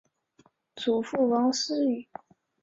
[0.75, 2.07] 祖父王思与。